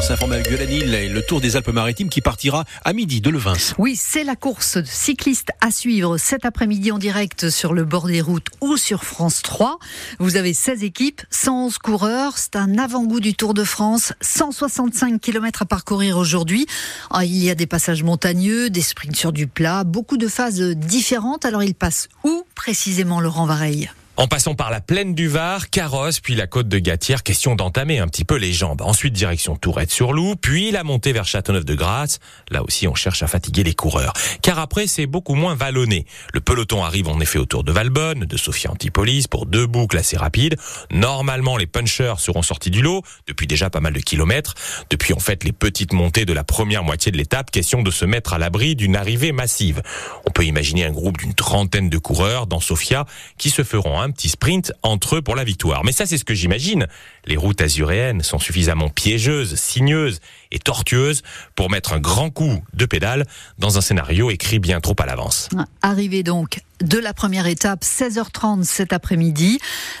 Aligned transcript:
S'informe 0.00 0.32
avec 0.32 0.48
Violanil, 0.48 1.12
le 1.12 1.22
Tour 1.22 1.42
des 1.42 1.56
Alpes-Maritimes 1.56 2.08
qui 2.08 2.22
partira 2.22 2.64
à 2.84 2.92
midi 2.94 3.20
de 3.20 3.28
Levins. 3.28 3.52
Oui, 3.76 3.96
c'est 3.96 4.24
la 4.24 4.34
course 4.34 4.82
cycliste 4.84 5.50
à 5.60 5.70
suivre 5.70 6.16
cet 6.16 6.46
après-midi 6.46 6.90
en 6.90 6.98
direct 6.98 7.50
sur 7.50 7.74
le 7.74 7.84
bord 7.84 8.06
des 8.06 8.22
routes 8.22 8.48
ou 8.62 8.78
sur 8.78 9.04
France 9.04 9.42
3. 9.42 9.78
Vous 10.18 10.36
avez 10.36 10.54
16 10.54 10.84
équipes, 10.84 11.20
111 11.30 11.78
coureurs. 11.78 12.38
C'est 12.38 12.56
un 12.56 12.78
avant-goût 12.78 13.20
du 13.20 13.34
Tour 13.34 13.52
de 13.52 13.62
France. 13.62 14.14
165 14.22 15.20
km 15.20 15.62
à 15.62 15.66
parcourir 15.66 16.16
aujourd'hui. 16.16 16.66
Ah, 17.10 17.24
il 17.24 17.36
y 17.36 17.50
a 17.50 17.54
des 17.54 17.66
passages 17.66 18.02
montagneux, 18.02 18.70
des 18.70 18.82
sprints 18.82 19.16
sur 19.16 19.32
du 19.32 19.46
plat, 19.46 19.84
beaucoup 19.84 20.16
de 20.16 20.28
phases 20.28 20.60
différentes. 20.60 21.44
Alors 21.44 21.62
il 21.62 21.74
passe 21.74 22.08
où 22.24 22.44
précisément 22.54 23.20
Laurent 23.20 23.44
Vareille? 23.44 23.90
En 24.16 24.26
passant 24.26 24.54
par 24.54 24.70
la 24.70 24.80
plaine 24.80 25.14
du 25.14 25.28
Var, 25.28 25.70
Carrosse, 25.70 26.20
puis 26.20 26.34
la 26.34 26.46
côte 26.46 26.68
de 26.68 26.78
Gatière, 26.78 27.22
question 27.22 27.54
d'entamer 27.54 28.00
un 28.00 28.06
petit 28.06 28.26
peu 28.26 28.36
les 28.36 28.52
jambes. 28.52 28.82
Ensuite, 28.82 29.14
direction 29.14 29.56
Tourette-sur-Loup, 29.56 30.36
puis 30.36 30.70
la 30.70 30.84
montée 30.84 31.12
vers 31.12 31.24
Châteauneuf-de-Grasse. 31.24 32.18
Là 32.50 32.62
aussi, 32.62 32.86
on 32.86 32.94
cherche 32.94 33.22
à 33.22 33.26
fatiguer 33.28 33.64
les 33.64 33.72
coureurs. 33.72 34.12
Car 34.42 34.58
après, 34.58 34.86
c'est 34.86 35.06
beaucoup 35.06 35.34
moins 35.34 35.54
vallonné. 35.54 36.04
Le 36.34 36.40
peloton 36.40 36.84
arrive 36.84 37.08
en 37.08 37.18
effet 37.20 37.38
autour 37.38 37.64
de 37.64 37.72
Valbonne, 37.72 38.26
de 38.26 38.36
Sophia 38.36 38.70
Antipolis, 38.70 39.26
pour 39.26 39.46
deux 39.46 39.66
boucles 39.66 39.96
assez 39.96 40.18
rapides. 40.18 40.56
Normalement, 40.90 41.56
les 41.56 41.66
punchers 41.66 42.14
seront 42.18 42.42
sortis 42.42 42.70
du 42.70 42.82
lot, 42.82 43.02
depuis 43.26 43.46
déjà 43.46 43.70
pas 43.70 43.80
mal 43.80 43.94
de 43.94 44.00
kilomètres. 44.00 44.54
Depuis, 44.90 45.14
en 45.14 45.20
fait, 45.20 45.44
les 45.44 45.52
petites 45.52 45.94
montées 45.94 46.26
de 46.26 46.34
la 46.34 46.44
première 46.44 46.84
moitié 46.84 47.10
de 47.10 47.16
l'étape, 47.16 47.50
question 47.50 47.82
de 47.82 47.90
se 47.90 48.04
mettre 48.04 48.34
à 48.34 48.38
l'abri 48.38 48.76
d'une 48.76 48.96
arrivée 48.96 49.32
massive. 49.32 49.82
On 50.26 50.30
peut 50.30 50.44
imaginer 50.44 50.84
un 50.84 50.92
groupe 50.92 51.16
d'une 51.16 51.34
trentaine 51.34 51.88
de 51.88 51.98
coureurs 51.98 52.46
dans 52.46 52.60
Sofia 52.60 53.06
qui 53.38 53.48
se 53.48 53.64
feront 53.64 53.98
un 53.98 54.09
petit 54.10 54.28
sprint 54.28 54.72
entre 54.82 55.16
eux 55.16 55.22
pour 55.22 55.36
la 55.36 55.44
victoire. 55.44 55.84
Mais 55.84 55.92
ça, 55.92 56.06
c'est 56.06 56.18
ce 56.18 56.24
que 56.24 56.34
j'imagine. 56.34 56.86
Les 57.26 57.36
routes 57.36 57.60
azuréennes 57.60 58.22
sont 58.22 58.38
suffisamment 58.38 58.88
piégeuses, 58.88 59.54
sinueuses 59.56 60.20
et 60.50 60.58
tortueuses 60.58 61.22
pour 61.54 61.70
mettre 61.70 61.92
un 61.92 62.00
grand 62.00 62.30
coup 62.30 62.62
de 62.74 62.86
pédale 62.86 63.26
dans 63.58 63.78
un 63.78 63.80
scénario 63.80 64.30
écrit 64.30 64.58
bien 64.58 64.80
trop 64.80 64.96
à 64.98 65.06
l'avance. 65.06 65.48
Arrivé 65.82 66.22
donc 66.22 66.60
de 66.82 66.98
la 66.98 67.12
première 67.12 67.46
étape, 67.46 67.84
16h30 67.84 68.64
cet 68.64 68.92
après-midi. 68.92 69.58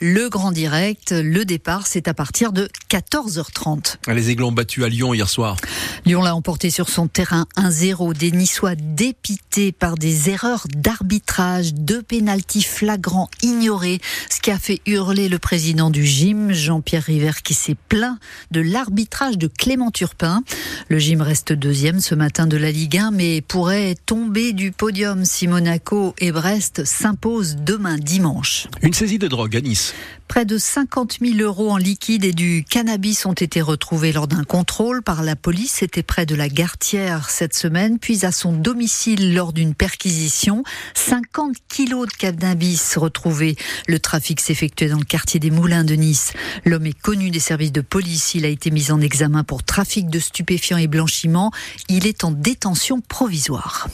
Le 0.00 0.28
grand 0.28 0.52
direct, 0.52 1.12
le 1.12 1.44
départ, 1.44 1.86
c'est 1.86 2.08
à 2.08 2.14
partir 2.14 2.52
de 2.52 2.68
14h30. 2.90 3.96
Les 4.08 4.30
Aiglons 4.30 4.48
ont 4.48 4.52
battu 4.52 4.84
à 4.84 4.88
Lyon 4.88 5.14
hier 5.14 5.28
soir. 5.28 5.56
Lyon 6.06 6.22
l'a 6.22 6.34
emporté 6.34 6.70
sur 6.70 6.88
son 6.88 7.08
terrain 7.08 7.46
1-0. 7.56 8.16
Des 8.16 8.32
Niçois 8.32 8.74
dépités 8.74 9.72
par 9.72 9.96
des 9.96 10.30
erreurs 10.30 10.66
d'arbitrage, 10.74 11.74
deux 11.74 12.02
pénalties 12.02 12.62
flagrants 12.62 13.28
ignorés, 13.42 14.00
ce 14.30 14.40
qui 14.40 14.50
a 14.50 14.58
fait 14.58 14.80
hurler 14.86 15.28
le 15.28 15.38
président 15.38 15.90
du 15.90 16.06
gym, 16.06 16.52
Jean-Pierre 16.52 17.04
River, 17.04 17.32
qui 17.44 17.54
s'est 17.54 17.76
plaint 17.88 18.18
de 18.50 18.60
l'arbitrage 18.60 19.38
de 19.38 19.46
Clément 19.46 19.90
Turpin. 19.90 20.42
Le 20.88 20.98
gym 20.98 21.20
reste 21.20 21.52
deuxième 21.52 22.00
ce 22.00 22.14
matin 22.14 22.46
de 22.46 22.56
la 22.56 22.70
Ligue 22.70 22.98
1, 22.98 23.10
mais 23.10 23.40
pourrait 23.42 23.94
tomber 24.06 24.52
du 24.52 24.72
podium 24.72 25.24
si 25.24 25.48
Monaco 25.48 26.14
et 26.18 26.32
Brest 26.32 26.61
s'impose 26.84 27.56
demain 27.56 27.98
dimanche. 27.98 28.66
Une 28.82 28.94
saisie 28.94 29.18
de 29.18 29.28
drogue 29.28 29.56
à 29.56 29.60
Nice. 29.60 29.94
Près 30.28 30.44
de 30.46 30.56
50 30.56 31.18
000 31.20 31.38
euros 31.40 31.70
en 31.70 31.76
liquide 31.76 32.24
et 32.24 32.32
du 32.32 32.64
cannabis 32.68 33.26
ont 33.26 33.34
été 33.34 33.60
retrouvés 33.60 34.12
lors 34.12 34.28
d'un 34.28 34.44
contrôle 34.44 35.02
par 35.02 35.22
la 35.22 35.36
police. 35.36 35.72
C'était 35.80 36.02
près 36.02 36.24
de 36.24 36.34
la 36.34 36.48
Gartière 36.48 37.28
cette 37.28 37.54
semaine, 37.54 37.98
puis 37.98 38.24
à 38.24 38.32
son 38.32 38.52
domicile 38.52 39.34
lors 39.34 39.52
d'une 39.52 39.74
perquisition. 39.74 40.64
50 40.94 41.56
kilos 41.68 42.08
de 42.08 42.12
cannabis 42.14 42.96
retrouvés. 42.96 43.56
Le 43.88 43.98
trafic 43.98 44.40
s'effectuait 44.40 44.88
dans 44.88 44.98
le 44.98 45.04
quartier 45.04 45.38
des 45.38 45.50
Moulins 45.50 45.84
de 45.84 45.94
Nice. 45.94 46.32
L'homme 46.64 46.86
est 46.86 46.98
connu 46.98 47.30
des 47.30 47.40
services 47.40 47.72
de 47.72 47.82
police. 47.82 48.34
Il 48.34 48.46
a 48.46 48.48
été 48.48 48.70
mis 48.70 48.90
en 48.90 49.02
examen 49.02 49.44
pour 49.44 49.62
trafic 49.62 50.08
de 50.08 50.18
stupéfiants 50.18 50.78
et 50.78 50.86
blanchiment. 50.86 51.50
Il 51.90 52.06
est 52.06 52.24
en 52.24 52.30
détention 52.30 53.02
provisoire. 53.02 53.88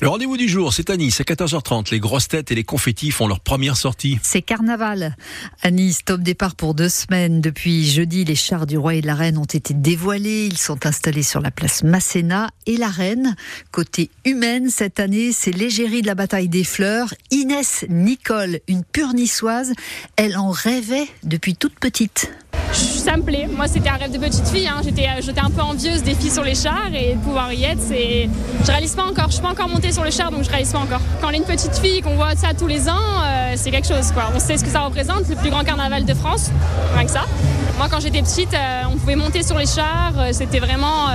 Le 0.00 0.08
rendez-vous 0.08 0.36
du 0.36 0.48
jour, 0.48 0.72
c'est 0.72 0.88
à 0.88 0.96
Nice, 0.96 1.20
à 1.20 1.24
14h30. 1.24 1.90
Les 1.90 2.00
grosses 2.12 2.28
têtes 2.28 2.52
et 2.52 2.54
les 2.54 2.62
confettis 2.62 3.10
font 3.10 3.26
leur 3.26 3.40
première 3.40 3.74
sortie. 3.74 4.18
C'est 4.22 4.42
carnaval. 4.42 5.16
À 5.62 5.70
Nice, 5.70 6.04
top 6.04 6.20
départ 6.20 6.56
pour 6.56 6.74
deux 6.74 6.90
semaines. 6.90 7.40
Depuis 7.40 7.86
jeudi, 7.86 8.26
les 8.26 8.34
chars 8.34 8.66
du 8.66 8.76
roi 8.76 8.96
et 8.96 9.00
de 9.00 9.06
la 9.06 9.14
reine 9.14 9.38
ont 9.38 9.46
été 9.46 9.72
dévoilés. 9.72 10.44
Ils 10.44 10.58
sont 10.58 10.84
installés 10.84 11.22
sur 11.22 11.40
la 11.40 11.50
place 11.50 11.82
Masséna 11.82 12.50
et 12.66 12.76
la 12.76 12.88
reine. 12.88 13.34
Côté 13.70 14.10
humaine, 14.26 14.68
cette 14.68 15.00
année, 15.00 15.32
c'est 15.32 15.52
l'égérie 15.52 16.02
de 16.02 16.06
la 16.06 16.14
bataille 16.14 16.50
des 16.50 16.64
fleurs. 16.64 17.14
Inès 17.30 17.86
Nicole, 17.88 18.60
une 18.68 18.84
pure 18.84 19.14
niçoise. 19.14 19.72
Elle 20.16 20.36
en 20.36 20.50
rêvait 20.50 21.08
depuis 21.22 21.56
toute 21.56 21.78
petite 21.80 22.30
ça 22.72 23.16
me 23.16 23.22
plaît. 23.22 23.48
Moi, 23.54 23.66
c'était 23.68 23.88
un 23.88 23.96
rêve 23.96 24.12
de 24.12 24.18
petite 24.18 24.46
fille. 24.48 24.66
Hein. 24.66 24.80
J'étais, 24.84 25.06
euh, 25.06 25.20
j'étais 25.20 25.40
un 25.40 25.50
peu 25.50 25.60
envieuse 25.60 26.02
des 26.02 26.14
filles 26.14 26.30
sur 26.30 26.44
les 26.44 26.54
chars 26.54 26.92
et 26.94 27.16
pouvoir 27.22 27.52
y 27.52 27.64
être, 27.64 27.80
c'est. 27.80 28.28
Je 28.64 28.70
réalise 28.70 28.94
pas 28.94 29.04
encore. 29.04 29.26
Je 29.26 29.34
suis 29.34 29.42
pas 29.42 29.50
encore 29.50 29.68
montée 29.68 29.92
sur 29.92 30.04
le 30.04 30.10
char, 30.10 30.30
donc 30.30 30.44
je 30.44 30.50
réalise 30.50 30.72
pas 30.72 30.78
encore. 30.78 31.00
Quand 31.20 31.28
on 31.28 31.30
est 31.30 31.38
une 31.38 31.44
petite 31.44 31.76
fille, 31.76 32.00
qu'on 32.00 32.16
voit 32.16 32.34
ça 32.36 32.48
tous 32.58 32.66
les 32.66 32.88
ans, 32.88 32.94
euh, 33.24 33.54
c'est 33.56 33.70
quelque 33.70 33.88
chose, 33.88 34.12
quoi. 34.12 34.30
On 34.34 34.38
sait 34.38 34.56
ce 34.56 34.64
que 34.64 34.70
ça 34.70 34.80
représente, 34.80 35.28
le 35.28 35.36
plus 35.36 35.50
grand 35.50 35.64
carnaval 35.64 36.04
de 36.04 36.14
France, 36.14 36.50
rien 36.94 37.04
que 37.04 37.10
ça. 37.10 37.24
Moi, 37.78 37.88
quand 37.90 38.00
j'étais 38.00 38.22
petite, 38.22 38.54
euh, 38.54 38.82
on 38.92 38.96
pouvait 38.96 39.16
monter 39.16 39.42
sur 39.42 39.58
les 39.58 39.66
chars. 39.66 40.12
c'était 40.32 40.60
vraiment 40.60 41.08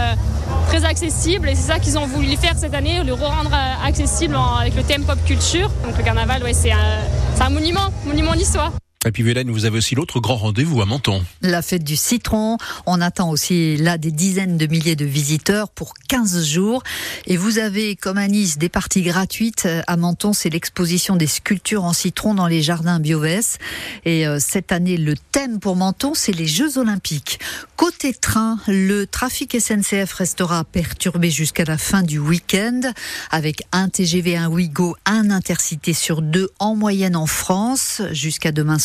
très 0.68 0.84
accessible 0.86 1.50
et 1.50 1.56
c'est 1.56 1.72
ça 1.74 1.80
qu'ils 1.80 1.98
ont 1.98 2.06
voulu 2.06 2.36
faire 2.36 2.54
cette 2.58 2.74
année, 2.74 3.04
le 3.04 3.14
rendre 3.14 3.52
accessible 3.86 4.36
avec 4.60 4.76
le 4.76 4.84
thème 4.84 5.04
pop 5.04 5.18
culture. 5.26 5.70
Donc 5.86 5.98
le 5.98 6.04
carnaval, 6.04 6.44
ouais, 6.44 6.54
c'est 6.54 6.72
un, 6.72 7.00
c'est 7.36 7.44
un 7.44 7.50
monument, 7.50 7.90
monument 8.06 8.34
d'histoire. 8.34 8.72
Et 9.06 9.12
puis 9.12 9.22
Vélène, 9.22 9.52
vous 9.52 9.66
avez 9.66 9.78
aussi 9.78 9.94
l'autre 9.94 10.20
grand 10.20 10.38
rendez-vous 10.38 10.82
à 10.82 10.86
Menton. 10.86 11.24
La 11.44 11.62
fête 11.62 11.84
du 11.84 11.96
citron. 11.96 12.58
On 12.88 13.00
attend 13.00 13.30
aussi 13.30 13.78
là 13.78 14.00
des 14.00 14.12
dizaines 14.12 14.58
de 14.58 14.66
milliers 14.66 14.96
de 14.96 15.06
visiteurs 15.06 15.70
pour 15.70 15.94
15 16.10 16.44
jours. 16.44 16.82
Et 17.28 17.38
vous 17.38 17.60
avez, 17.60 17.96
comme 17.96 18.18
à 18.18 18.28
Nice, 18.28 18.58
des 18.58 18.70
parties 18.70 19.04
gratuites. 19.04 19.68
À 19.86 19.98
Menton, 19.98 20.34
c'est 20.34 20.50
l'exposition 20.50 21.16
des 21.16 21.28
sculptures 21.28 21.84
en 21.84 21.94
citron 21.94 22.34
dans 22.34 22.48
les 22.48 22.64
jardins 22.64 23.00
Biovès. 23.00 23.60
Et 24.04 24.28
euh, 24.28 24.40
cette 24.40 24.72
année, 24.72 24.98
le 24.98 25.14
thème 25.32 25.60
pour 25.60 25.76
Menton, 25.76 26.14
c'est 26.16 26.34
les 26.34 26.48
Jeux 26.48 26.80
Olympiques. 26.80 27.40
Côté 27.76 28.16
train, 28.16 28.58
le 28.68 29.06
trafic 29.06 29.56
SNCF 29.62 30.12
restera 30.12 30.64
perturbé 30.64 31.30
jusqu'à 31.30 31.66
la 31.66 31.78
fin 31.78 32.02
du 32.02 32.18
week-end 32.18 32.82
avec 33.30 33.62
un 33.72 33.90
TGV, 33.90 34.38
un 34.38 34.48
Ouigo, 34.48 34.96
un 35.06 35.30
Intercité 35.30 35.94
sur 35.94 36.24
deux 36.24 36.50
en 36.58 36.76
moyenne 36.76 37.16
en 37.16 37.28
France 37.28 38.02
jusqu'à 38.12 38.52
demain 38.52 38.80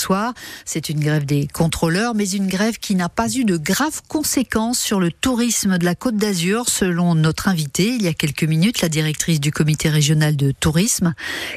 C'est 0.65 0.89
une 0.89 1.01
grève 1.01 1.25
des 1.25 1.47
contrôleurs, 1.47 2.15
mais 2.15 2.29
une 2.31 2.47
grève 2.47 2.79
qui 2.79 2.95
n'a 2.95 3.09
pas 3.09 3.29
eu 3.31 3.45
de 3.45 3.57
graves 3.57 4.03
conséquences 4.09 4.79
sur 4.79 5.01
le 5.01 5.11
tourisme 5.13 5.79
de 5.79 5.85
la 5.85 5.95
Côte 5.95 6.17
d'Azur, 6.17 6.69
selon 6.69 7.15
notre 7.15 7.49
invité 7.49 7.95
il 7.95 8.03
y 8.03 8.09
a 8.09 8.15
quelques 8.15 8.45
minutes, 8.45 8.81
la 8.81 8.89
directrice 8.89 9.41
du 9.41 9.53
comité 9.53 9.89
régional 9.89 10.37
de 10.37 10.53
tourisme. 10.53 11.15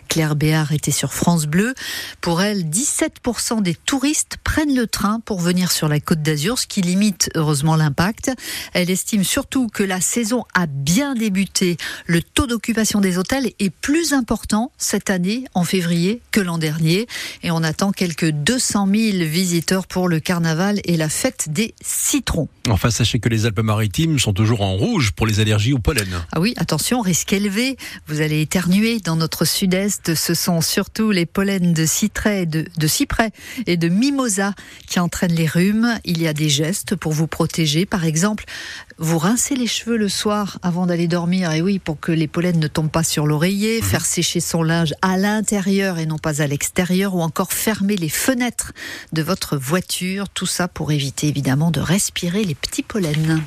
Claire 0.07 0.35
Béard 0.35 0.71
était 0.71 0.91
sur 0.91 1.13
France 1.13 1.45
Bleu. 1.45 1.73
Pour 2.21 2.41
elle, 2.41 2.69
17% 2.69 3.61
des 3.61 3.75
touristes 3.75 4.37
prennent 4.43 4.75
le 4.75 4.87
train 4.87 5.19
pour 5.19 5.39
venir 5.39 5.71
sur 5.71 5.87
la 5.87 5.99
Côte 5.99 6.21
d'Azur, 6.21 6.59
ce 6.59 6.67
qui 6.67 6.81
limite 6.81 7.29
heureusement 7.35 7.75
l'impact. 7.75 8.31
Elle 8.73 8.89
estime 8.89 9.23
surtout 9.23 9.67
que 9.67 9.83
la 9.83 10.01
saison 10.01 10.45
a 10.53 10.67
bien 10.67 11.15
débuté. 11.15 11.77
Le 12.05 12.21
taux 12.21 12.47
d'occupation 12.47 13.01
des 13.01 13.17
hôtels 13.17 13.51
est 13.59 13.69
plus 13.69 14.13
important 14.13 14.71
cette 14.77 15.09
année, 15.09 15.45
en 15.53 15.63
février, 15.63 16.21
que 16.31 16.41
l'an 16.41 16.57
dernier. 16.57 17.07
Et 17.43 17.51
on 17.51 17.63
attend 17.63 17.91
quelques 17.91 18.31
200 18.43 18.87
000 18.87 19.17
visiteurs 19.25 19.87
pour 19.87 20.07
le 20.07 20.19
carnaval 20.19 20.79
et 20.85 20.97
la 20.97 21.09
fête 21.09 21.47
des 21.49 21.73
citrons. 21.81 22.47
Enfin, 22.69 22.89
sachez 22.89 23.19
que 23.19 23.29
les 23.29 23.45
Alpes-Maritimes 23.45 24.19
sont 24.19 24.33
toujours 24.33 24.61
en 24.61 24.75
rouge 24.75 25.11
pour 25.11 25.27
les 25.27 25.39
allergies 25.39 25.73
au 25.73 25.79
pollen. 25.79 26.07
Ah 26.31 26.39
oui, 26.39 26.53
attention, 26.57 27.01
risque 27.01 27.31
élevé. 27.33 27.77
Vous 28.07 28.21
allez 28.21 28.41
éternuer 28.41 28.99
dans 28.99 29.15
notre 29.15 29.45
sud-est. 29.45 30.15
Ce 30.15 30.33
sont 30.33 30.61
surtout 30.61 31.11
les 31.11 31.25
pollens 31.25 31.73
de 31.73 31.85
de, 32.45 32.65
de 32.77 32.87
cyprès 32.87 33.31
et 33.67 33.77
de 33.77 33.87
mimosa 33.87 34.53
qui 34.87 34.99
entraînent 34.99 35.33
les 35.33 35.47
rhumes. 35.47 35.99
Il 36.03 36.21
y 36.21 36.27
a 36.27 36.33
des 36.33 36.49
gestes 36.49 36.95
pour 36.95 37.13
vous 37.13 37.27
protéger. 37.27 37.85
Par 37.85 38.05
exemple, 38.05 38.45
vous 38.97 39.17
rincez 39.17 39.55
les 39.55 39.67
cheveux 39.67 39.97
le 39.97 40.09
soir 40.09 40.59
avant 40.61 40.85
d'aller 40.85 41.07
dormir. 41.07 41.51
Et 41.51 41.61
oui, 41.61 41.79
pour 41.79 41.99
que 41.99 42.11
les 42.11 42.27
pollens 42.27 42.59
ne 42.59 42.67
tombent 42.67 42.91
pas 42.91 43.03
sur 43.03 43.27
l'oreiller. 43.27 43.81
Mhm. 43.81 43.87
Faire 43.87 44.05
sécher 44.05 44.39
son 44.39 44.63
linge 44.63 44.93
à 45.01 45.17
l'intérieur 45.17 45.99
et 45.99 46.05
non 46.05 46.17
pas 46.17 46.41
à 46.41 46.47
l'extérieur. 46.47 47.15
Ou 47.15 47.21
encore 47.21 47.53
fermer 47.53 47.95
les 47.95 48.09
fenêtres 48.25 48.71
de 49.13 49.21
votre 49.21 49.55
voiture. 49.55 50.29
Tout 50.29 50.47
ça 50.47 50.67
pour 50.67 50.91
éviter 50.91 51.27
évidemment 51.27 51.69
de 51.69 51.79
respirer 51.79 52.43
les 52.43 52.55
petits 52.55 52.81
pollens. 52.81 53.39